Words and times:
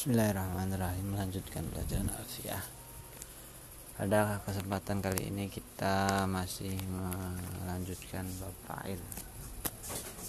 Bismillahirrahmanirrahim 0.00 1.16
Melanjutkan 1.16 1.64
pelajaran 1.72 2.12
Alfiah 2.12 2.60
Pada 3.96 4.38
kesempatan 4.44 5.00
kali 5.00 5.32
ini 5.32 5.48
kita 5.48 6.28
masih 6.28 6.76
melanjutkan 7.64 8.28
bab 8.36 8.52
fa'il 8.68 9.00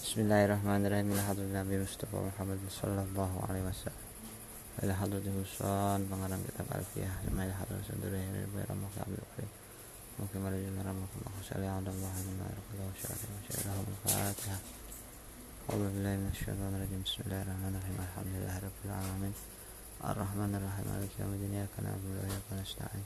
Bismillahirrahmanirrahim 0.02 1.12
Ila 1.12 1.24
hadrati 1.28 1.54
Nabi 1.54 1.76
Mustafa 1.84 2.18
Muhammad 2.18 2.60
Sallallahu 2.72 3.36
alaihi 3.46 3.68
wasallam 3.68 4.06
Ila 4.82 4.94
hadrati 4.98 5.30
Husan 5.36 6.00
Pengarang 6.08 6.42
kitab 6.48 6.68
Alfiah 6.72 7.14
Sama 7.28 7.44
ila 7.44 7.56
hadrati 7.60 7.86
Sunduri 7.92 8.24
Ila 8.24 8.64
Ramah 8.72 8.92
Abdul 9.04 9.28
Karim 9.36 9.52
Mungkin 10.18 10.40
marajul 10.42 10.74
Ramah 10.80 11.10
Mungkin 11.12 11.44
Salih 11.44 11.70
Adam 11.70 11.96
Wahai 12.00 12.24
Ma'arakallahu 12.40 12.96
Syarif 12.96 13.30
Syarif 13.46 13.70
Al-Fatihah 13.70 14.88
أعوذ 15.68 15.84
بالله 15.84 16.16
من 16.24 16.30
الشيطان 16.32 16.72
الرجيم 16.80 17.02
بسم 17.04 17.20
الله 17.28 17.42
الرحمن 17.44 17.74
الرحيم 17.76 17.98
الحمد 18.00 18.34
لله 18.40 18.56
رب 18.68 18.80
العالمين 18.88 19.34
الرحمن 20.04 20.52
الرحيم 20.56 20.86
مالك 20.94 21.14
يوم 21.20 21.34
الدين 21.34 21.54
إياك 21.58 21.76
نعبد 21.84 22.14
وإياك 22.18 22.48
نستعين 22.62 23.06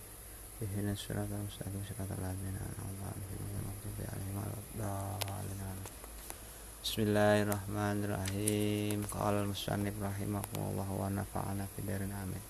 اهدنا 0.61 0.91
الصراط 0.91 1.29
المستقيم 1.31 1.81
صراط 1.89 2.11
الذين 2.19 2.55
أنعمت 2.67 2.99
عليهم 3.09 3.39
غير 3.47 3.57
المغضوب 3.61 3.97
عليهم 4.11 4.35
ولا 4.37 4.57
الضالين 4.61 5.61
بسم 6.83 6.99
الله 7.01 7.37
الرحمن 7.45 7.97
الرحيم 8.05 8.99
قال 9.15 9.33
المصنف 9.33 9.95
رحمه 10.03 10.43
الله 10.57 10.89
ونفعنا 11.01 11.65
في 11.75 11.79
دار 11.87 12.01
آمين 12.03 12.43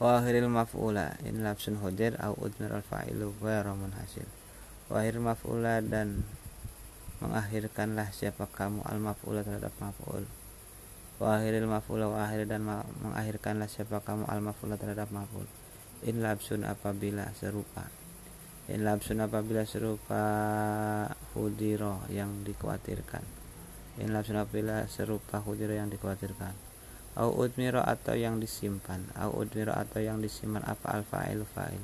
وآخر 0.00 0.34
المفعول 0.38 0.96
إن 0.98 1.34
لبس 1.44 1.68
هدر 1.68 2.12
أو 2.24 2.32
أدمر 2.46 2.76
الفاعل 2.76 3.20
غير 3.42 3.66
منحسر 3.82 4.28
وآخر 4.90 5.14
المفعول 5.16 5.64
dan 5.88 6.08
mengakhirkanlah 7.24 8.12
siapa 8.12 8.44
kamu 8.52 8.84
al 8.84 9.00
maf'ul 9.00 9.40
terhadap 9.40 9.72
maf'ul 9.80 10.28
wa 11.21 11.37
akhiril 11.37 11.69
maf'ul 11.69 12.01
wa 12.01 12.25
akhir 12.25 12.49
dan 12.49 12.65
mengakhirkanlah 12.65 13.69
siapa 13.69 14.01
kamu 14.01 14.25
al 14.25 14.41
maf'ul 14.41 14.73
terhadap 14.73 15.13
maf'ul. 15.13 15.45
In 16.01 16.25
labsun 16.25 16.65
apabila 16.65 17.29
serupa. 17.37 17.85
In 18.65 18.81
labsun 18.81 19.21
apabila 19.21 19.61
serupa 19.69 20.23
hudiro 21.37 22.01
yang 22.09 22.41
dikhawatirkan. 22.41 23.21
In 24.01 24.17
labsun 24.17 24.41
apabila 24.41 24.89
serupa 24.89 25.37
hudiro 25.45 25.77
yang 25.77 25.93
dikhawatirkan. 25.93 26.57
Au 27.21 27.29
udmiro 27.37 27.85
atau 27.85 28.17
yang 28.17 28.41
disimpan. 28.41 29.05
Au 29.13 29.29
udmiro 29.37 29.77
atau 29.77 30.01
yang 30.01 30.17
disimpan. 30.17 30.65
Apa 30.65 30.97
al 30.97 31.05
fa'il? 31.05 31.45
Fa'il 31.45 31.83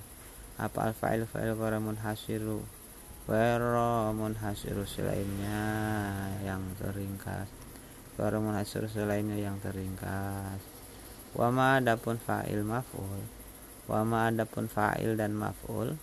apa 0.57 0.89
al 0.89 0.97
fa'il? 0.97 1.29
Fa'il 1.29 1.53
waramun 1.53 2.01
hasiru 2.01 2.65
Wero 3.27 4.15
munhasiru 4.15 4.87
selainnya 4.87 5.59
yang 6.47 6.63
teringkas 6.79 7.66
Wero 8.17 8.41
munhasiru 8.41 8.89
selainnya 8.89 9.37
yang 9.37 9.61
teringkas 9.61 10.77
Wama 11.37 11.77
adapun 11.77 12.17
fa'il 12.17 12.65
maf'ul. 12.65 13.21
Wama 13.85 14.33
adapun 14.33 14.65
fa'il 14.65 15.13
dan 15.13 15.37
maf'ul. 15.37 15.93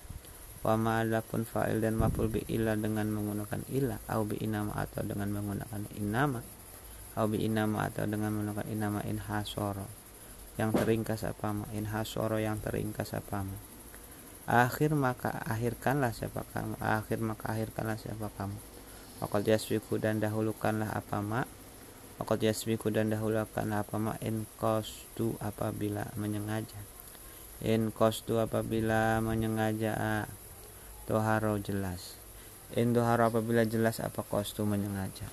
Wama 0.63 1.03
adapun 1.03 1.43
fa'il 1.43 1.83
dan 1.83 1.99
maf'ul 1.99 2.31
bi 2.31 2.47
ila 2.55 2.79
dengan 2.79 3.11
menggunakan 3.11 3.67
ila 3.67 3.99
Au 4.09 4.23
bi 4.23 4.39
inama 4.41 4.79
atau 4.79 5.05
dengan 5.05 5.29
menggunakan 5.29 5.93
inama 5.99 6.41
Au 7.19 7.29
bi 7.29 7.45
inama 7.45 7.85
atau 7.91 8.09
dengan 8.09 8.33
menggunakan 8.33 8.65
inama 8.73 9.05
inhasoro 9.05 9.85
Yang 10.55 10.71
teringkas 10.81 11.27
apa 11.27 11.51
ma? 11.51 11.67
Inhasoro 11.75 12.39
yang 12.39 12.63
teringkas 12.63 13.13
apa 13.13 13.43
ma? 13.43 13.59
Akhir 14.45 14.93
maka 14.93 15.41
akhirkanlah 15.49 16.13
siapa 16.13 16.45
kamu. 16.53 16.77
Akhir 16.77 17.17
maka 17.25 17.57
akhirkanlah 17.57 17.97
siapa 17.97 18.29
kamu. 18.37 18.61
Wakal 19.25 19.41
yasbiku 19.41 19.97
dan 19.97 20.21
dahulukanlah 20.21 20.93
apa 20.93 21.25
mak 21.25 21.49
Wakal 22.15 22.47
yasbiku 22.47 22.95
dan 22.95 23.11
dahulukanlah 23.11 23.83
apa 23.83 23.97
mak 23.99 24.23
In 24.23 24.47
kostu 24.63 25.35
apabila 25.43 26.15
menyengaja. 26.15 26.79
In 27.59 27.91
kostu 27.91 28.39
apabila 28.39 29.19
menyengaja 29.19 30.27
Toharo 31.05 31.61
jelas. 31.61 32.17
In 32.73 32.97
doharo 32.97 33.29
apabila 33.29 33.67
jelas 33.67 34.01
apa 34.01 34.25
kostu 34.25 34.65
menyengaja. 34.65 35.29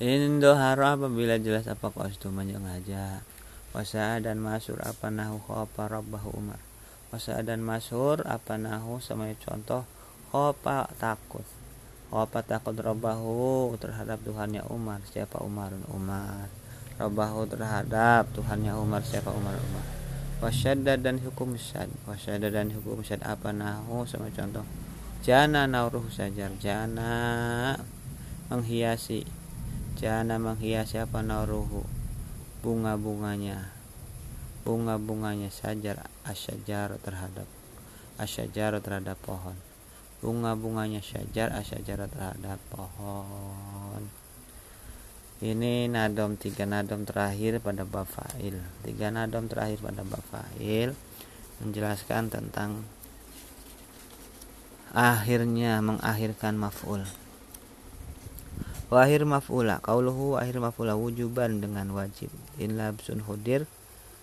In 0.00 0.38
doharo 0.38 0.88
apabila 0.88 1.36
jelas 1.42 1.66
apa 1.66 1.90
kostu 1.90 2.30
menyengaja. 2.30 3.26
Wasa 3.76 4.20
dan 4.22 4.40
masur 4.40 4.80
apa 4.80 5.10
nahu 5.12 5.42
apa 5.52 5.90
rabbahu 5.90 6.32
umar. 6.32 6.60
Masa 7.12 7.44
dan 7.44 7.60
masyhur 7.60 8.24
apa 8.24 8.56
nahu 8.56 8.96
sama 9.04 9.28
contoh 9.36 9.84
hopa 10.32 10.88
takut 10.96 11.44
hopa 12.12 12.44
takut 12.44 12.76
robahu 12.76 13.72
terhadap 13.80 14.20
Tuhannya 14.20 14.60
Umar. 14.68 15.00
Siapa 15.08 15.40
Umar? 15.40 15.72
Umar. 15.88 16.52
Robahu 17.00 17.48
terhadap 17.48 18.28
Tuhannya 18.36 18.76
Umar. 18.76 19.00
Siapa 19.00 19.32
Umar? 19.32 19.56
Umar. 19.56 19.84
Wasyadda 20.44 21.00
dan 21.00 21.16
hukum 21.24 21.56
syad. 21.56 21.88
Wasyadda 22.04 22.52
dan 22.52 22.68
hukum 22.68 23.00
syad 23.00 23.24
apa? 23.24 23.56
Nahu 23.56 24.04
sama 24.04 24.28
contoh. 24.28 24.68
Jana 25.24 25.64
nauruh 25.64 26.04
sajar. 26.12 26.52
Jana 26.60 27.80
menghiasi. 28.52 29.24
Jana 29.96 30.36
menghiasi 30.36 31.00
apa? 31.00 31.24
Nauruhu. 31.24 31.88
Bunga-bunganya. 32.60 33.72
Bunga-bunganya 34.68 35.48
sajar. 35.48 36.04
Asyajar 36.28 36.92
terhadap 37.00 37.48
asyajar 38.20 38.76
terhadap 38.78 39.16
pohon 39.24 39.56
bunga-bunganya 40.22 41.02
syajar 41.02 41.50
asyajar 41.50 42.06
terhadap 42.06 42.62
pohon. 42.70 44.06
Ini 45.42 45.90
nadom 45.90 46.38
tiga 46.38 46.62
nadom 46.62 47.02
terakhir 47.02 47.58
pada 47.58 47.82
bab 47.82 48.06
fa'il. 48.06 48.62
Tiga 48.86 49.10
nadom 49.10 49.50
terakhir 49.50 49.82
pada 49.82 50.06
bab 50.06 50.22
fa'il 50.30 50.94
menjelaskan 51.58 52.30
tentang 52.30 52.86
akhirnya 54.94 55.82
mengakhirkan 55.82 56.54
maf'ul. 56.54 57.02
Wahir 58.86 59.26
maf'ula 59.26 59.82
kauluhu 59.82 60.38
akhir 60.38 60.62
maf'ula 60.62 60.94
wujuban 60.94 61.58
dengan 61.58 61.90
wajib. 61.90 62.30
In 62.62 62.78
labsun 62.78 63.26
hudir 63.26 63.66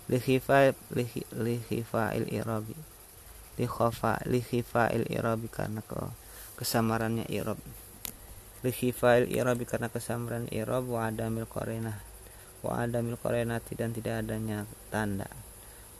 likhifa 0.08 0.72
likhifa'il 0.96 2.32
irabi 2.32 2.80
likhafa 3.60 4.24
likhifa'il 4.24 5.06
irabi 5.12 5.52
karena 5.52 5.84
ke 5.84 6.00
kesamarannya 6.56 7.28
irab 7.28 7.60
likhifa'il 8.64 9.28
irabi 9.28 9.68
karena 9.68 9.92
kesamaran 9.92 10.48
irab 10.50 10.88
wa 10.88 11.12
adamil 11.12 11.46
qarinah 11.46 12.10
wa 12.60 12.84
adamil 12.84 13.16
qarinati 13.16 13.76
dan 13.76 13.96
tidak 13.96 14.26
adanya 14.26 14.68
tanda. 14.92 15.28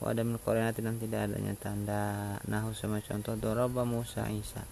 Wa 0.04 0.12
adamil 0.12 0.40
qarinati 0.44 0.84
dan 0.84 1.00
tidak 1.00 1.32
adanya 1.32 1.54
tanda. 1.56 2.02
Nahu 2.48 2.76
sama 2.76 3.00
contoh 3.00 3.36
doroba 3.40 3.88
Musa 3.88 4.28
Isa. 4.32 4.64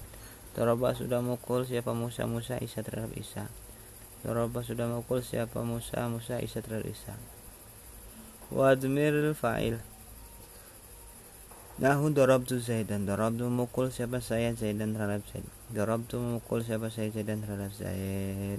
Doroba 0.56 0.92
sudah 0.98 1.22
mukul 1.22 1.64
siapa 1.64 1.94
Musa 1.94 2.28
Musa 2.28 2.60
Isa 2.60 2.84
terhadap 2.84 3.14
Isa. 3.16 3.48
Doroba 4.26 4.66
sudah 4.66 4.90
mukul 4.90 5.24
siapa 5.24 5.64
Musa 5.64 6.10
Musa 6.12 6.42
Isa 6.44 6.60
terhadap 6.60 6.90
Isa. 6.92 7.16
Wadmir 8.52 9.36
fa'il 9.36 9.80
Nahu 11.78 12.10
darabtu 12.10 12.58
Zaidan. 12.58 13.06
Darabtu 13.06 13.46
memukul 13.54 13.94
siapa 13.94 14.18
saya 14.18 14.50
Zaidan 14.58 14.98
terhadap 14.98 15.22
Zaid. 15.30 15.46
Darabtu 15.70 16.18
memukul 16.18 16.66
siapa 16.66 16.90
saya 16.90 17.14
Zaidan 17.14 17.46
terhadap 17.46 17.70
Zaid. 17.70 18.58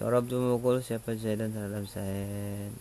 Darabtu 0.00 0.40
memukul 0.40 0.80
siapa 0.80 1.12
Zaidan 1.12 1.52
terhadap 1.52 1.84
Zaid. 1.84 2.72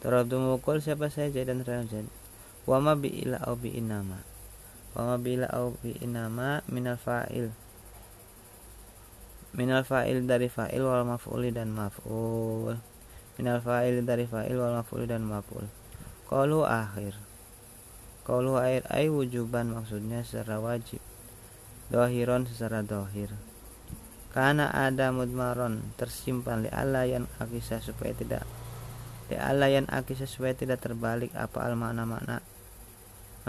Darabtu 0.00 0.40
memukul 0.40 0.80
siapa 0.80 1.12
saya 1.12 1.28
Zaidan 1.28 1.60
terhadap 1.60 1.92
Zaid. 1.92 2.08
Wama 2.64 2.96
bi 2.96 3.20
ila 3.20 3.36
au 3.44 3.60
bi 3.60 3.76
inama 3.76 4.24
Wama 4.96 5.20
bi 5.20 5.36
ila 5.36 5.52
au 5.52 5.76
inama 5.84 6.64
minal 6.72 6.96
fa'il. 6.96 7.52
Minal 9.52 9.84
fa'il 9.84 10.24
dari 10.24 10.48
fa'il 10.48 10.80
wal 10.80 11.04
maf'uli 11.04 11.52
dan 11.52 11.68
maf'ul. 11.68 12.80
Minal 13.36 13.60
fa'il 13.60 14.00
dari 14.08 14.24
fa'il 14.24 14.56
wal 14.56 14.72
maf'ul 14.72 15.04
dan 15.04 15.28
maf'ul 15.28 15.68
qalu 16.28 16.62
akhir. 16.62 17.16
Qalu 18.28 18.60
akhir 18.60 18.84
ay 18.92 19.08
wujuban 19.08 19.72
maksudnya 19.72 20.20
secara 20.20 20.60
wajib. 20.60 21.00
Dohiron 21.88 22.44
secara 22.44 22.84
dohir. 22.84 23.32
Karena 24.36 24.68
ada 24.68 25.08
mudmaron 25.08 25.96
tersimpan 25.96 26.68
li 26.68 26.70
yang 27.08 27.24
akisa 27.40 27.80
supaya 27.80 28.12
tidak 28.12 28.44
li 29.32 29.68
yang 29.72 29.88
akisa 29.88 30.28
supaya 30.28 30.52
tidak 30.52 30.84
terbalik 30.84 31.32
apa 31.32 31.64
al 31.64 31.80
makna 31.80 32.04
makna 32.04 32.44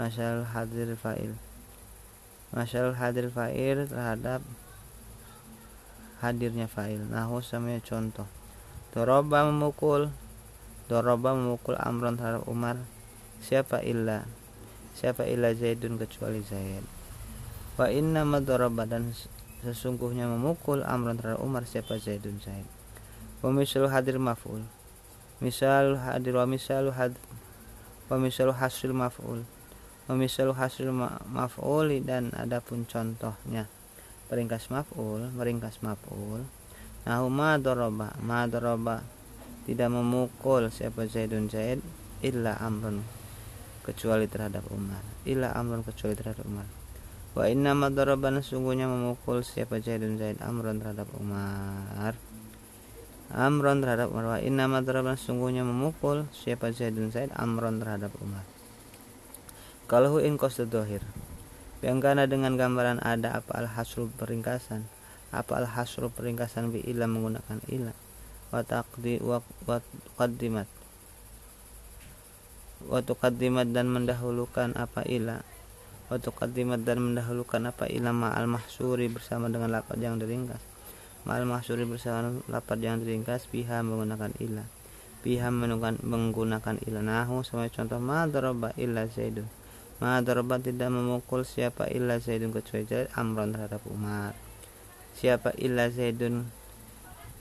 masal 0.00 0.48
hadir 0.48 0.96
fa'il. 0.96 1.36
Masal 2.56 2.96
hadir 2.96 3.28
fa'il 3.28 3.84
terhadap 3.84 4.40
hadirnya 6.24 6.64
fa'il. 6.64 7.04
Nahu 7.04 7.44
sama 7.44 7.76
contoh. 7.84 8.24
Doroba 8.96 9.44
memukul 9.44 10.08
Doroba 10.90 11.38
memukul 11.38 11.78
Amron 11.78 12.18
terhadap 12.18 12.50
Umar. 12.50 12.74
Siapa 13.38 13.78
illa? 13.86 14.26
Siapa 14.98 15.22
illa 15.22 15.54
Zaidun 15.54 15.94
kecuali 16.02 16.42
Zaid? 16.42 16.82
Wa 17.78 17.86
inna 17.94 18.26
madoroba 18.26 18.90
dan 18.90 19.14
sesungguhnya 19.62 20.26
memukul 20.26 20.82
Amron 20.82 21.14
terhadap 21.14 21.46
Umar 21.46 21.62
Siapa 21.62 21.94
Zaidun 21.94 22.42
Zaid? 22.42 22.66
Wa 23.38 23.54
hadir 23.86 24.18
maf'ul. 24.18 24.66
Misal 25.38 25.94
hadir 25.94 26.34
wa 26.34 26.50
misalu 26.50 26.90
had 26.90 27.14
wa 28.10 28.18
hasil 28.58 28.90
maf'ul. 28.90 29.46
Wa 30.10 30.18
hasil 30.58 30.90
ma 30.90 31.22
maf'ul 31.22 32.02
dan 32.02 32.34
adapun 32.34 32.82
contohnya. 32.82 33.70
Peringkas 34.26 34.74
maf'ul 34.74 35.30
meringkas 35.38 35.86
maf'ul. 35.86 36.50
Nahu 37.06 37.30
ma 37.30 37.54
doroba 37.62 38.10
ma 38.18 38.50
doroba 38.50 39.19
tidak 39.64 39.88
memukul 39.92 40.72
siapa 40.72 41.04
Zaidun 41.10 41.48
Zaid 41.50 41.84
illa 42.20 42.56
amrun 42.60 43.04
kecuali 43.84 44.30
terhadap 44.30 44.64
Umar. 44.72 45.00
Illa 45.26 45.52
amrun 45.56 45.82
kecuali 45.82 46.16
terhadap 46.16 46.44
Umar. 46.46 46.68
Wa 47.36 47.48
inna 47.48 47.76
madaraban 47.76 48.40
sungguhnya 48.40 48.88
memukul 48.88 49.44
siapa 49.44 49.80
Zaidun 49.80 50.16
Zaid 50.16 50.40
amrun 50.40 50.80
terhadap 50.80 51.08
Umar. 51.16 52.16
Amron 53.30 53.78
terhadap 53.78 54.10
Umar. 54.10 54.26
Wa 54.26 54.38
inna 54.42 54.66
madaraban 54.66 55.14
sungguhnya 55.14 55.62
memukul 55.62 56.26
siapa 56.34 56.74
Zaidun 56.74 57.14
Zaid 57.14 57.30
amron 57.38 57.78
terhadap 57.78 58.10
Umar. 58.18 58.42
Kalau 59.86 60.18
in 60.18 60.34
yang 61.80 61.98
karena 62.04 62.28
dengan 62.28 62.60
gambaran 62.60 63.00
ada 63.00 63.40
apa 63.40 63.56
al 63.56 63.68
hasru 63.72 64.12
peringkasan 64.20 64.84
apa 65.32 65.52
al 65.56 65.66
hasru 65.66 66.12
peringkasan 66.12 66.68
bi 66.68 66.84
ila 66.84 67.08
menggunakan 67.08 67.64
ila 67.72 67.96
wa 68.50 68.60
taqdi 68.66 69.18
wa 69.22 69.40
dan 73.66 73.86
mendahulukan 73.88 74.68
apa 74.74 75.00
ila. 75.06 75.42
wa 76.10 76.18
tuqaddimat 76.18 76.82
dan 76.82 76.98
mendahulukan 76.98 77.62
apa 77.70 77.86
ila 77.86 78.10
ma'al 78.10 78.50
mahsuri 78.50 79.06
bersama 79.06 79.46
dengan 79.46 79.70
lapat 79.70 80.02
yang 80.02 80.18
diringkas. 80.18 80.58
Ma'al 81.22 81.46
mahsuri 81.46 81.86
bersama 81.86 82.42
lapat 82.50 82.82
yang 82.82 82.98
diringkas 82.98 83.46
biha 83.46 83.86
menggunakan 83.86 84.34
ila. 84.42 84.66
Biha 85.22 85.54
menggunakan 85.54 86.02
menggunakan 86.02 86.76
ila. 86.82 87.00
Nahu 87.06 87.46
sama 87.46 87.70
contoh 87.70 88.02
ma 88.02 88.26
daraba 88.26 88.74
illa 88.74 89.06
zaidun. 89.06 89.46
Madarban 90.00 90.64
tidak 90.64 90.88
memukul 90.88 91.44
siapa 91.44 91.84
illa 91.92 92.16
Zaidun 92.16 92.56
kecuali 92.56 93.04
Amron 93.12 93.52
terhadap 93.52 93.84
Umar. 93.84 94.32
Siapa 95.12 95.52
illa 95.60 95.92
Zaidun 95.92 96.48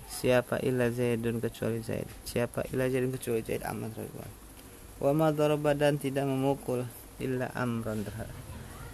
Siapa 0.09 0.57
illa 0.65 0.89
Zaidun 0.89 1.37
kecuali 1.37 1.85
Zaid. 1.85 2.09
Siapa 2.25 2.65
illa 2.73 2.89
Zaidun 2.89 3.13
kecuali 3.13 3.45
Zaid 3.45 3.61
terhadap 3.61 3.93
Umar. 4.09 4.31
Wa 4.99 5.11
madarba 5.13 5.71
dan 5.77 6.01
tidak 6.01 6.25
memukul 6.25 6.89
illa 7.21 7.47
terhadap 7.53 8.33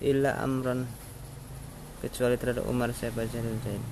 illa 0.03 0.35
Amron 0.43 0.85
kecuali 2.03 2.35
terhadap 2.35 2.67
Umar 2.67 2.91
siapa 2.91 3.23
Zaidun 3.25 3.57
Zaid. 3.63 3.83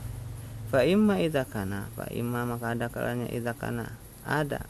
Fa 0.68 0.84
imma 0.84 1.24
idza 1.24 1.48
kana, 1.48 1.88
fa 1.96 2.12
imma 2.12 2.44
maka 2.44 2.76
ada 2.76 2.92
kalanya 2.92 3.32
idza 3.32 3.56
kana 3.56 3.96
ada. 4.28 4.68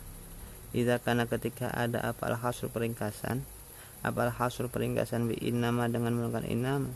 Idza 0.72 1.02
kana 1.02 1.26
ketika 1.26 1.74
ada 1.74 2.06
apa 2.06 2.32
al-hasr 2.32 2.70
peringkasan 2.70 3.44
apal 4.04 4.28
hasul 4.36 4.68
peringkasan 4.68 5.32
bi 5.32 5.40
inama 5.40 5.88
dengan 5.88 6.20
menggunakan 6.20 6.46
inama 6.52 6.92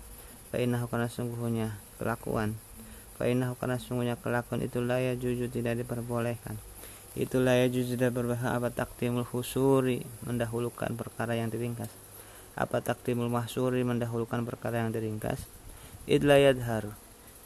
fa 0.51 0.59
innahu 0.59 0.91
kana 0.91 1.07
sungguhnya 1.07 1.79
kelakuan 1.95 2.59
fa 3.17 3.25
innahu 3.25 3.57
kana 3.57 3.81
sungguhnya 3.81 4.15
kelakuan 4.21 4.61
itu 4.61 4.79
laya 4.79 5.17
jujur 5.17 5.49
tidak 5.49 5.81
diperbolehkan. 5.81 6.55
Itu 7.17 7.41
laya 7.41 7.65
jujur 7.65 7.97
tidak 7.97 8.13
berbahaya 8.13 8.61
apa 8.61 8.69
takdimul 8.69 9.25
husuri 9.25 10.05
mendahulukan 10.23 10.93
perkara 10.93 11.33
yang 11.33 11.49
diringkas? 11.49 11.89
Apa 12.53 12.85
takdimul 12.85 13.29
mahsuri 13.29 13.81
mendahulukan 13.81 14.45
perkara 14.45 14.85
yang 14.85 14.93
diringkas? 14.93 15.49
Idlayad 16.05 16.61
haru 16.63 16.93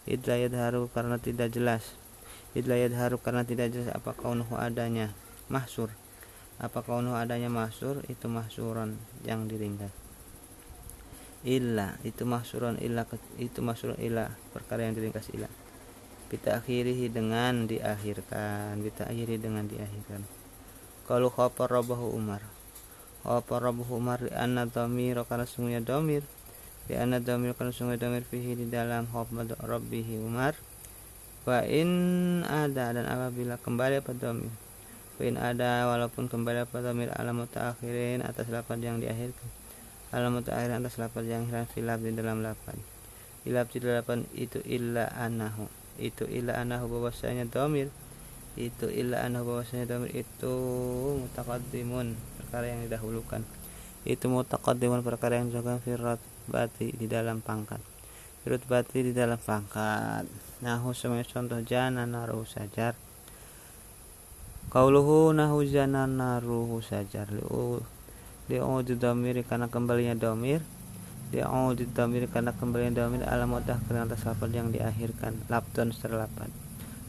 idlayad 0.05 0.53
haru 0.53 0.91
karena 0.91 1.17
tidak 1.17 1.55
jelas. 1.55 1.95
Idlayad 2.51 2.91
haru 2.91 3.15
karena 3.15 3.47
tidak 3.47 3.71
jelas 3.71 3.95
apa 3.95 4.11
kaunuhu 4.11 4.59
adanya 4.59 5.15
mahsur. 5.47 5.95
Apa 6.59 6.83
kaunuh 6.85 7.15
adanya 7.15 7.49
mahsur 7.49 8.03
itu 8.11 8.29
mahsuron 8.29 8.99
yang 9.25 9.49
diringkas 9.49 10.10
illa 11.41 11.97
itu 12.05 12.21
mahsuron 12.27 12.77
illa 12.77 13.07
itu 13.41 13.59
mahsuron 13.65 13.97
illa 13.97 14.29
perkara 14.53 14.85
yang 14.85 14.93
diringkas 14.93 15.33
illa. 15.33 15.49
Kita 16.31 16.63
akhiri 16.63 17.11
dengan 17.11 17.67
diakhirkan 17.67 18.79
kita 18.79 19.11
akhiri 19.11 19.35
dengan 19.41 19.67
diakhirkan. 19.67 20.23
Kalau 21.09 21.27
khopar 21.27 21.67
robahu 21.67 22.13
umar. 22.15 22.45
Khopar 23.21 23.59
robahu 23.61 23.99
umar 23.99 24.23
di 24.23 24.31
anna 24.31 24.69
domir 24.69 25.19
karena 25.27 25.43
sungguhnya 25.43 25.81
domir 25.83 26.23
di 26.89 26.97
anna 26.97 27.19
domir 27.19 27.53
karena 27.53 27.75
sungguhnya 27.75 28.07
domir 28.07 28.23
fihi 28.23 28.55
di 28.55 28.65
dalam 28.71 29.09
khopar 29.11 29.49
robbihi 29.59 30.21
umar. 30.23 30.55
Wa 31.43 31.65
in 31.65 32.45
ada 32.45 32.93
dan 32.93 33.09
apabila 33.09 33.57
kembali 33.57 34.05
pada 34.05 34.29
domir 34.31 34.53
Wain 35.21 35.37
ada 35.37 35.85
walaupun 35.85 36.25
kembali 36.25 36.65
pada 36.73 36.89
damir 36.89 37.13
alam 37.13 37.45
mutakhirin 37.45 38.25
atas 38.25 38.49
lapan 38.49 38.81
yang 38.81 38.97
diakhirkan. 38.97 39.49
Alam 40.11 40.39
mutakhirin 40.39 40.75
atas 40.75 40.99
lapan 40.99 41.23
yang 41.27 41.43
hilang 41.47 41.67
filap 41.71 42.03
di 42.03 42.11
dalam 42.11 42.43
lapan. 42.43 42.75
Filap 43.47 43.71
di 43.71 43.79
dalam 43.79 44.27
itu 44.35 44.59
illa 44.67 45.07
anahu. 45.15 45.71
Itu 45.95 46.27
illa 46.27 46.59
anahu 46.59 46.99
bahwasanya 46.99 47.47
domir. 47.47 47.87
Itu 48.59 48.91
illa 48.91 49.23
anahu 49.23 49.55
bahwasanya 49.55 49.87
domir 49.87 50.11
itu 50.11 50.53
mutakadimun 51.23 52.19
perkara 52.37 52.67
yang 52.69 52.83
didahulukan. 52.83 53.41
Itu 54.03 54.27
mutakadimun 54.27 54.99
perkara 54.99 55.39
yang 55.39 55.47
dilakukan 55.47 55.79
firat 55.79 56.19
bati 56.51 56.91
di 56.91 57.07
dalam 57.07 57.39
pangkat. 57.39 57.79
Firat 58.43 58.67
bati 58.67 59.07
di 59.07 59.15
dalam 59.15 59.39
pangkat. 59.39 60.27
Nahu 60.59 60.91
semuanya 60.91 61.23
contoh 61.25 61.63
jana 61.63 62.03
naruh 62.03 62.43
sajar 62.43 62.93
Qauluhu 64.71 65.35
nahuzana 65.35 66.07
naruhu 66.07 66.79
sajar 66.79 67.27
li'u 67.27 67.83
li'udu 68.51 68.99
damir 68.99 69.39
karena 69.47 69.71
kembalinya 69.71 70.19
damir 70.19 70.59
li'udu 71.31 71.87
damir 71.95 72.27
karena 72.27 72.51
kembalinya 72.51 73.07
damir 73.07 73.23
alamat 73.23 73.79
karena 73.87 74.03
atas 74.03 74.27
lapar 74.27 74.51
yang 74.51 74.75
diakhirkan. 74.75 75.39
Lapton 75.47 75.95
secara 75.95 76.27
lapan 76.27 76.51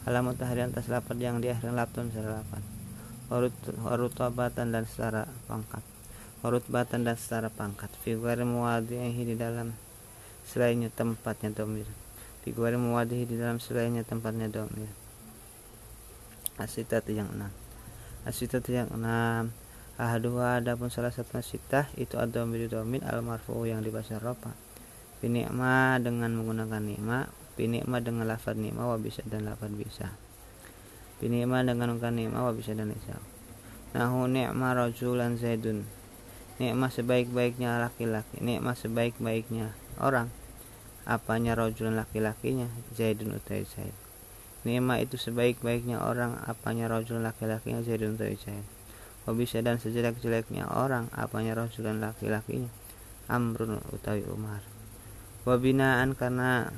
alamat 0.06 0.38
hari 0.46 0.62
atas 0.62 0.86
yang 1.18 1.42
diakhirkan 1.42 1.74
lapton 1.74 2.14
secara 2.14 2.42
lapan 2.42 2.62
Horut 3.32 4.12
tabatan 4.12 4.76
dan 4.76 4.84
secara 4.84 5.24
pangkat. 5.48 5.80
Batan 6.44 7.08
dan 7.08 7.16
secara 7.16 7.48
pangkat. 7.48 7.88
Figuari 8.04 8.44
muwadihi 8.44 9.24
di 9.24 9.40
dalam 9.40 9.72
selainnya 10.44 10.92
tempatnya 10.92 11.48
domir. 11.48 11.88
Figuari 12.44 12.76
muwadihi 12.76 13.24
di 13.24 13.40
dalam 13.40 13.56
selainnya 13.56 14.04
tempatnya 14.04 14.52
domir. 14.52 14.92
Asitat 16.60 17.08
yang 17.08 17.32
enam. 17.32 17.48
Asitat 18.28 18.68
yang 18.68 18.92
enam 18.92 19.48
ahadua 20.00 20.60
adapun 20.60 20.88
salah 20.88 21.12
satu 21.12 21.40
asitah 21.40 21.88
itu 22.00 22.16
adomir 22.16 22.68
domin 22.68 23.04
al 23.04 23.20
marfu 23.20 23.56
yang 23.68 23.84
dibaca 23.84 24.16
ropa 24.20 24.56
binikma 25.22 26.00
dengan 26.02 26.34
menggunakan 26.34 26.82
nikma 26.82 27.30
binikma 27.54 28.00
dengan 28.00 28.26
lafad 28.26 28.56
nikma 28.56 28.88
wa 28.88 28.96
bisa 28.96 29.20
dan 29.28 29.44
lafad 29.44 29.72
bisa. 29.76 30.16
Binikma 31.20 31.62
dengan 31.62 31.94
menggunakan 31.94 32.16
nikma 32.16 32.38
wa 32.48 32.52
bisa 32.56 32.72
dan 32.72 32.90
bisa. 32.90 33.20
Nahu 33.92 34.26
nikma 34.26 34.72
rajulan 34.72 35.36
zaidun. 35.36 35.84
Nikma 36.56 36.88
sebaik-baiknya 36.88 37.80
laki-laki 37.80 38.40
nikma 38.40 38.72
sebaik-baiknya 38.72 39.76
orang. 40.00 40.32
Apanya 41.02 41.58
rajulan 41.58 41.98
laki-lakinya? 41.98 42.70
Zaidun 42.94 43.34
utai 43.34 43.66
zaid. 43.66 43.94
Nima 44.62 45.02
itu 45.02 45.18
sebaik-baiknya 45.18 45.98
orang 45.98 46.38
apanya 46.46 46.86
rojul 46.86 47.18
laki-lakinya? 47.18 47.82
Zaidun 47.82 48.14
untuk 48.14 48.30
Zaid 48.38 48.81
bisa 49.30 49.62
dan 49.62 49.78
sejelek-jeleknya 49.78 50.66
orang 50.66 51.06
apanya 51.14 51.54
rojul 51.54 51.86
dan 51.86 52.02
laki-lakinya? 52.02 52.66
Amrun 53.30 53.78
utawi 53.94 54.26
Umar. 54.26 54.66
Wabinaan 55.46 56.18
karena 56.18 56.74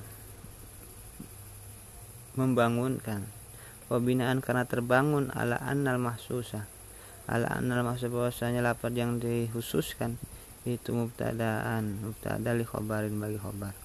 membangunkan. 2.37 3.25
Wabinaan 3.89 4.45
karena 4.45 4.69
terbangun 4.69 5.33
ala 5.33 5.57
annal 5.65 5.97
mahsusa. 5.97 6.69
Ala 7.25 7.49
annal 7.57 7.81
mahsusa 7.81 8.13
bahwasanya 8.13 8.61
lapar 8.61 8.93
yang 8.93 9.17
dikhususkan 9.17 10.21
itu 10.65 10.97
mubtadaan 10.97 12.01
mubtada 12.01 12.57
li 12.57 12.65
khobarin 12.65 13.21
bagi 13.21 13.37
khobar 13.37 13.77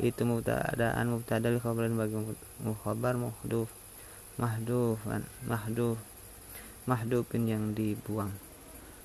itu 0.00 0.24
mubtadaan 0.24 1.12
mubtada 1.12 1.48
li 1.48 1.60
khabarin 1.60 1.96
bagi 1.96 2.16
mukhabar 2.60 3.16
mahduf 3.16 3.68
mahdufan 4.36 5.24
mahduf 5.44 5.96
mahdufin 6.90 7.46
yang 7.46 7.70
dibuang. 7.70 8.34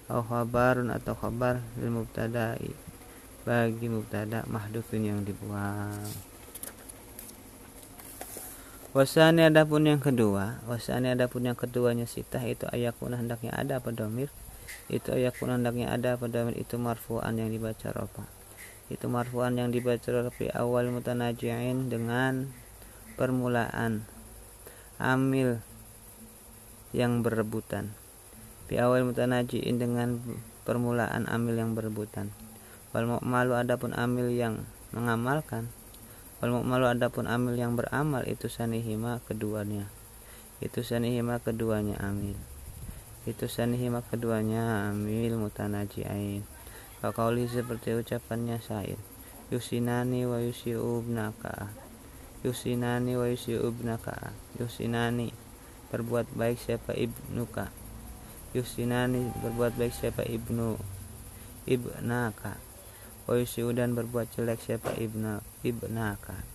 Atau 0.09 0.25
khabarun 0.25 0.89
atau 0.89 1.13
khabar 1.13 1.61
lil 1.77 1.93
mubtada'i. 1.93 2.73
Bagi 3.45 3.85
mubtada 3.85 4.41
mahdufin 4.49 5.05
yang 5.05 5.21
dibuang. 5.21 6.01
Wasani 8.97 9.45
adapun 9.45 9.85
yang 9.85 10.01
kedua, 10.01 10.65
wasani 10.65 11.13
adapun 11.13 11.45
yang 11.45 11.53
keduanya 11.53 12.09
sitah 12.09 12.41
itu 12.41 12.65
ayakuna 12.73 13.21
hendaknya 13.21 13.53
ada 13.53 13.77
pada 13.77 14.07
domir, 14.07 14.33
itu 14.89 15.13
ayakuna 15.13 15.61
hendaknya 15.61 15.93
ada 15.93 16.17
pada 16.17 16.41
domir? 16.41 16.57
Itu 16.57 16.81
marfu'an 16.81 17.37
yang 17.37 17.53
dibaca 17.53 17.91
ropa 17.91 18.25
itu 18.85 19.09
marfu'an 19.09 19.57
yang 19.57 19.73
dibaca 19.73 20.29
fi 20.29 20.53
awal 20.53 20.93
mutanaji'in 20.93 21.89
dengan 21.89 22.53
permulaan. 23.17 24.05
Amil 25.01 25.59
yang 26.95 27.19
berebutan. 27.19 27.91
Fi 28.71 28.79
awal 28.79 29.03
mutanajiin 29.03 29.75
dengan 29.75 30.23
permulaan 30.63 31.27
amil 31.27 31.59
yang 31.59 31.75
berebutan. 31.75 32.31
Wal 32.95 33.05
mu'malu 33.11 33.59
adapun 33.59 33.91
amil 33.91 34.31
yang 34.31 34.63
mengamalkan. 34.95 35.67
Wal 36.39 36.55
mu'malu 36.55 36.95
adapun 36.95 37.27
amil 37.27 37.59
yang 37.59 37.75
beramal 37.75 38.23
itu 38.23 38.47
sanihima 38.47 39.19
keduanya. 39.27 39.91
Itu 40.63 40.87
sanihima 40.87 41.43
keduanya 41.43 41.99
amil. 41.99 42.39
Itu 43.27 43.51
sanihima 43.51 44.01
keduanya 44.07 44.87
amil 44.87 45.35
mutanaji'ain 45.35 46.47
Kakauli 47.03 47.45
seperti 47.45 47.93
ucapannya 47.93 48.57
Said. 48.63 48.97
Yusinani 49.53 50.25
wa 50.25 50.41
yusiubnaka 50.41 51.69
Yusinani 52.41 53.13
wa 53.13 53.29
yusiubnaka 53.29 54.33
Yusinani 54.57 55.44
berbuat 55.95 56.27
baik 56.35 56.59
siapa? 56.59 56.91
Ibnuka 56.91 57.71
Yusinani 58.51 59.31
berbuat 59.39 59.79
baik 59.79 59.95
siapa? 59.95 60.27
Ibnu. 60.27 60.75
Ibnaka 61.65 62.59
wa 63.25 63.33
yusiudan 63.39 63.97
berbuat 63.97 64.29
jelek 64.37 64.61
siapa? 64.61 64.93
Ibna 64.99 65.41
ibnaka 65.65 66.45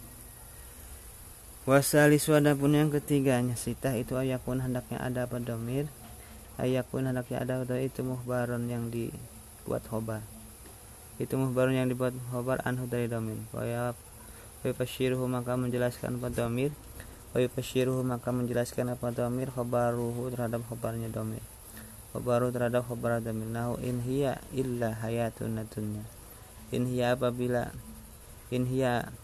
Wasalis 1.68 2.30
pun 2.30 2.72
yang 2.72 2.88
ketiganya. 2.88 3.52
Sitah 3.52 3.92
itu 3.92 4.16
ayakun 4.16 4.64
hendaknya 4.64 4.96
ada 4.96 5.28
pada 5.28 5.54
domir? 5.54 5.92
Ayakun 6.56 7.04
hendaknya 7.04 7.44
ada 7.44 7.54
pada 7.62 7.76
itu 7.76 8.00
muhbaron 8.00 8.64
yang 8.70 8.88
dibuat 8.88 9.84
khobar? 9.84 10.24
Itu 11.20 11.36
muhbarun 11.36 11.76
yang 11.76 11.88
dibuat 11.92 12.16
khobar 12.32 12.64
anhu 12.64 12.88
dari 12.88 13.12
domin 13.12 13.44
wa 13.52 13.92
yufashiruhu 14.64 15.28
maka 15.28 15.56
menjelaskan 15.56 16.16
pada 16.16 16.48
domir 16.48 16.72
wa 17.30 18.02
maka 18.02 18.28
menjelaskan 18.34 18.98
apa 18.98 19.14
domir 19.14 19.54
khobaruhu 19.54 20.34
terhadap 20.34 20.66
khobarnya 20.66 21.06
domir 21.10 21.42
khobaru 22.10 22.50
terhadap 22.50 22.86
khobar 22.90 23.22
domir 23.22 23.46
nahu 23.46 23.78
in 23.86 24.02
hiya 24.02 24.42
illa 24.50 24.98
hayatun 24.98 25.62
dunya. 25.70 26.02
In 26.74 26.90
hiya 26.90 27.14
apabila 27.14 27.70
in 28.50 28.66
hiya 28.66 29.14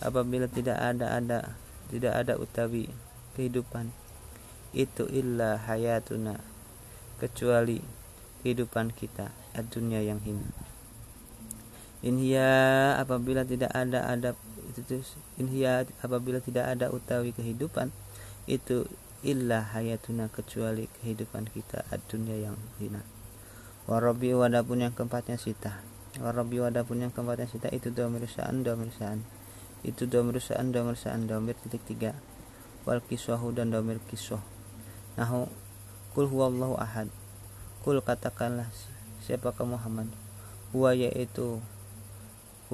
apabila 0.00 0.48
tidak 0.48 0.80
ada 0.80 1.20
ada 1.20 1.52
tidak 1.92 2.16
ada 2.16 2.40
utawi 2.40 2.88
kehidupan 3.36 3.92
itu 4.72 5.04
illa 5.12 5.60
hayatuna 5.60 6.40
kecuali 7.20 7.84
kehidupan 8.40 8.92
kita 8.92 9.32
dunia 9.62 10.02
yang 10.02 10.18
hina. 10.20 10.50
Inhia 12.04 12.98
apabila 13.00 13.46
tidak 13.48 13.72
ada 13.72 14.04
ada 14.04 14.36
itu 14.78 15.02
inhia 15.38 15.86
apabila 16.02 16.42
tidak 16.42 16.74
ada 16.74 16.90
utawi 16.90 17.30
kehidupan 17.30 17.94
itu 18.50 18.84
illa 19.24 19.64
hayatuna 19.72 20.28
kecuali 20.28 20.90
kehidupan 21.00 21.48
kita 21.48 21.86
dunia 22.10 22.50
yang 22.50 22.56
hina. 22.76 23.00
Warabi 23.88 24.36
wadapun 24.36 24.84
yang 24.84 24.92
keempatnya 24.92 25.40
sita. 25.40 25.80
Warabi 26.20 26.60
wadapun 26.60 27.00
yang 27.04 27.12
keempatnya 27.12 27.48
sita 27.48 27.68
itu 27.72 27.88
domir 27.88 28.28
sa'an 28.28 28.60
domir 28.64 28.92
sa'an 28.92 29.24
itu 29.84 30.08
domir 30.08 30.40
sa'an 30.40 30.72
domir 30.72 30.96
sa'an 30.96 31.28
domir 31.28 31.52
titik 31.60 31.84
tiga. 31.84 32.16
Wal 32.88 33.04
kiswahu 33.04 33.52
dan 33.52 33.68
domir 33.68 34.00
kiswah. 34.08 34.40
Nahu 35.20 35.48
kul 36.16 36.28
huwallahu 36.28 36.80
ahad. 36.80 37.12
Kul 37.84 38.00
katakanlah 38.00 38.72
siapakah 39.20 39.68
Muhammad? 39.68 40.08
Huwa 40.72 40.96
yaitu 40.96 41.60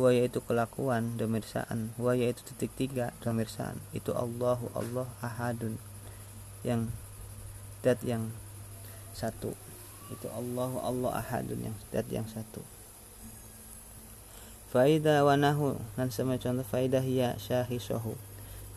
huwa 0.01 0.17
yaitu 0.17 0.41
kelakuan 0.41 1.21
domirsaan 1.21 1.93
huwa 2.01 2.17
yaitu 2.17 2.41
titik 2.49 2.73
tiga 2.73 3.13
domirsaan 3.21 3.77
itu 3.93 4.17
Allahu 4.17 4.73
Allah 4.73 5.05
ahadun. 5.21 5.77
Yang 6.65 6.89
dat 7.85 8.01
yang 8.01 8.33
satu. 9.13 9.53
Itu 10.09 10.33
Allahu 10.33 10.81
Allah 10.81 11.21
ahadun. 11.21 11.69
Yang 11.69 11.77
dat 11.93 12.09
yang 12.09 12.25
satu. 12.25 12.65
Faidah 14.73 15.21
wanahu 15.29 15.77
dan 16.01 16.09
sama 16.09 16.41
contoh 16.41 16.65
faidah 16.65 17.05
ya 17.05 17.37
syahisohu. 17.37 18.17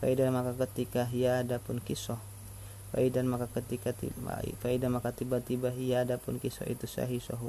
Faidah 0.04 0.28
maka 0.28 0.52
ketika 0.68 1.08
hiya 1.08 1.40
adapun 1.40 1.80
kisah. 1.80 2.20
Faidah 2.92 3.24
maka 3.24 3.48
ketika 3.48 3.96
tiba 3.96 4.44
Faidah 4.60 4.92
maka 4.92 5.08
tiba-tiba 5.16 5.72
hiya 5.72 6.04
adapun 6.04 6.36
kisah 6.36 6.68
itu 6.68 6.84
syahisohu 6.84 7.48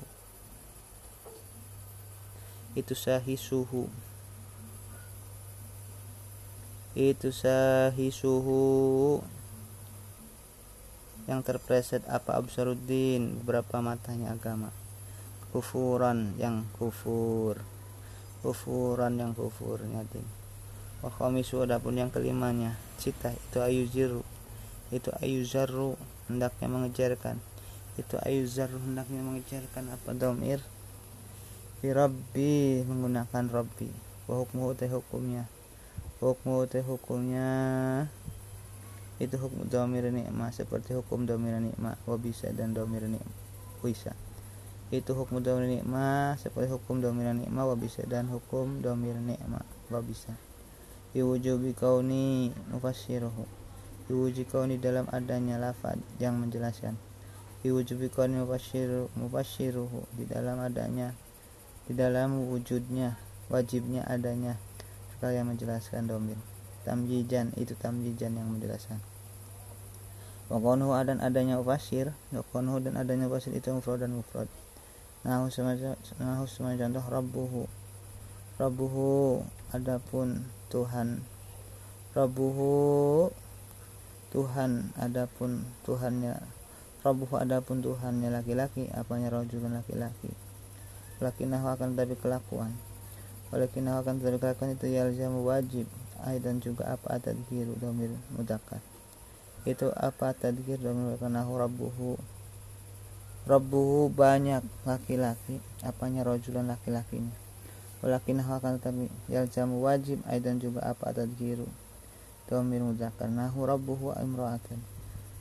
itu 2.75 2.94
sahi 2.94 3.39
suhu 3.39 3.88
itu 6.96 7.32
sahi 7.32 8.08
suhu 8.08 9.20
yang 11.25 11.41
terpreset 11.41 12.05
apa 12.05 12.38
absaruddin? 12.38 13.41
Beberapa 13.41 13.82
matanya 13.82 14.38
agama? 14.38 14.70
Kufuran 15.50 16.38
yang 16.38 16.70
kufur. 16.77 17.60
Kufuran 18.46 19.17
yang 19.17 19.34
kufur 19.34 19.82
nyatin 19.82 20.24
wa 21.05 21.13
khamisu 21.13 21.62
adapun 21.62 22.01
yang 22.01 22.10
kelimanya. 22.10 22.74
Cita 22.98 23.29
itu 23.29 23.62
ayuziru 23.62 24.25
itu 24.89 25.13
ayuzaru 25.22 25.98
hendaknya 26.25 26.65
mengejarkan. 26.65 27.38
Itu 27.94 28.17
ayuzaru 28.22 28.82
hendaknya 28.82 29.22
mengejarkan 29.22 29.94
apa 29.94 30.10
domir 30.17 30.65
fi 31.79 31.91
rabbi 31.91 32.84
menggunakan 32.86 33.51
rabbi. 33.51 33.89
Wa 34.25 34.41
hukmu 34.41 34.74
teh 34.74 34.89
hukumnya. 34.89 35.46
Hukmu 36.24 36.65
teh 36.65 36.82
hukumnya. 36.82 37.50
Itu 39.15 39.39
hukum 39.39 39.72
domir 39.72 40.12
nikmah 40.12 40.51
seperti 40.51 40.91
hukum 40.91 41.24
domir 41.24 41.55
nikmah 41.63 41.96
wa 42.03 42.20
bisa 42.20 42.51
dan 42.51 42.75
domir 42.75 43.08
nikmah 43.08 43.46
bisa. 43.79 44.12
Itu 44.91 45.15
hukum 45.15 45.39
domir 45.39 45.72
nikmah 45.72 46.36
seperti 46.36 46.75
hukum 46.75 47.00
domir 47.00 47.32
nikmah 47.32 47.63
wa 47.63 47.75
bisa 47.79 48.03
dan 48.03 48.27
hukum 48.27 48.84
domir 48.84 49.15
nikmah 49.15 49.63
wa 49.88 50.00
bisa. 50.03 50.36
Iwujubi 51.15 51.72
kauni 51.72 52.51
mufassiruhu 52.75 53.48
iwujubi 54.12 54.46
kauni 54.46 54.75
dalam 54.77 55.10
adanya 55.10 55.58
lafad 55.58 55.98
yang 56.22 56.38
menjelaskan. 56.38 57.00
Iwujubi 57.65 58.12
kauni 58.12 58.38
mufassiruhu 59.15 60.05
di 60.13 60.27
dalam 60.27 60.60
adanya 60.62 61.15
di 61.85 61.93
dalam 61.93 62.49
wujudnya 62.49 63.13
wajibnya 63.45 64.01
adanya 64.09 64.57
sekali 65.13 65.37
yang 65.37 65.53
menjelaskan 65.53 66.09
domir 66.09 66.37
tamjijan 66.85 67.49
itu 67.57 67.73
tamjijan 67.73 68.37
yang 68.37 68.47
menjelaskan. 68.53 69.01
Wakonhu 70.45 70.93
dan 71.01 71.17
adanya 71.25 71.57
ufasir 71.57 72.13
wakonhu 72.29 72.77
dan 72.77 73.01
adanya 73.01 73.25
ufasir 73.25 73.49
itu 73.57 73.73
mufrad 73.73 74.05
dan 74.05 74.13
mufrad. 74.13 74.45
Nahu 75.25 75.49
semacam 75.49 75.97
nahu 76.21 76.45
semacam 76.45 76.93
contoh 76.93 77.05
rabbuhu. 77.09 77.63
Rabbuhu 78.61 79.41
adapun 79.73 80.45
Tuhan. 80.69 81.25
Rabbuhu 82.13 82.69
Tuhan 84.29 84.93
adapun 85.01 85.65
Tuhannya. 85.81 86.37
Rabbuhu 87.01 87.41
adapun 87.41 87.81
Tuhannya 87.81 88.29
laki-laki 88.29 88.93
apanya 88.93 89.33
rojulun 89.33 89.73
laki-laki 89.73 90.29
Walakinahu 91.15 91.63
akan 91.72 91.95
tetapi 91.95 92.19
kelakuan. 92.19 92.75
Walakinahu 93.55 94.03
akan 94.03 94.19
tetapi 94.19 94.36
kelakuan 94.36 94.75
itu 94.75 94.91
yalzamu 94.91 95.48
wajib 95.48 95.88
dan 96.43 96.60
juga 96.60 96.91
apa 96.91 97.22
tadgiru 97.22 97.77
domir 97.77 98.10
mudakar 98.34 98.81
Itu 99.63 99.95
apa 99.95 100.36
tadgir 100.36 100.75
domir 100.75 101.15
kanahu 101.15 101.55
rabbuhu. 101.55 102.19
Rabbuhu 103.48 104.12
banyak 104.12 104.65
laki-laki 104.84 105.62
Apanya 105.86 106.27
rojulan 106.27 106.67
laki-lakinya. 106.67 107.31
Walakinahu 108.03 108.51
akan 108.51 108.84
tetapi 108.84 109.07
yalzamu 109.31 109.79
wajib 109.88 110.19
dan 110.27 110.60
juga 110.60 110.84
apa 110.84 111.15
tadgiru 111.15 111.72
domir 112.51 112.84
mudakar 112.84 113.31
Nahu 113.31 113.63
rabbuhu 113.63 114.12
imra'atan. 114.19 114.84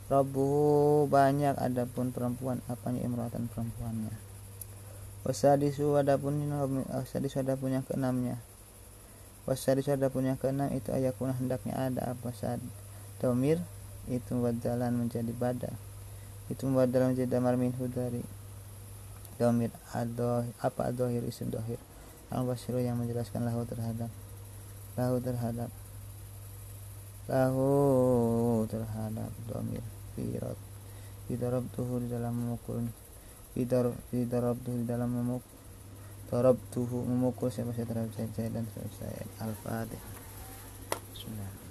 Rabbuhu 0.07 1.05
banyak 1.11 1.59
adapun 1.59 2.15
perempuan 2.15 2.63
apanya 2.71 3.03
imra'atan 3.03 3.51
perempuannya 3.51 4.24
wasadisu 5.25 5.97
adapun 5.97 6.37
wasadisu 6.93 7.41
adapun 7.41 7.73
yang 7.73 7.83
keenamnya. 7.83 8.37
Wasadisu 9.49 9.97
adapun 9.97 10.29
yang 10.29 10.37
keenam 10.37 10.69
itu 10.71 10.93
ayakuna 10.93 11.33
hendaknya 11.33 11.73
ada 11.75 12.13
apa 12.13 12.29
saat 12.31 12.61
domir 13.17 13.57
itu 14.05 14.37
badalan 14.37 14.93
menjadi 14.93 15.33
bada 15.33 15.73
itu 16.45 16.69
badalan 16.69 17.17
menjadi 17.17 17.41
damar 17.41 17.57
minhu 17.57 17.89
dari 17.89 18.21
domir 19.41 19.73
adoh 19.97 20.45
apa 20.61 20.93
adohir 20.93 21.25
isim 21.25 21.49
dohir. 21.49 21.81
Al 22.29 22.45
basiru 22.45 22.81
yang 22.81 22.97
menjelaskan 22.97 23.45
lahu 23.45 23.65
terhadap 23.65 24.09
lahu 24.97 25.17
terhadap 25.21 25.69
lahu 27.25 27.69
terhadap 28.69 29.29
domir 29.49 29.81
firot. 30.13 30.57
Bidorob 31.25 31.65
tuhu 31.73 32.05
di 32.05 32.13
dalam 32.13 32.37
memukul 33.55 33.95
Idar 34.11 34.55
tuh 34.61 34.75
di 34.75 34.85
dalam 34.85 35.09
memuk 35.09 35.43
tuh 36.75 36.85
memukul 36.91 37.47
siapa 37.47 37.71
saya 37.71 37.87
terhadap 37.87 38.11
saya 38.11 38.49
dan 38.51 38.65
saya 38.99 39.23
Al-Fatihah. 39.39 40.03
Bismillah 41.15 41.64